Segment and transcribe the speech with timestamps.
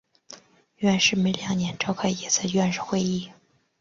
[0.77, 3.29] 院士每两年召开一次院士会议。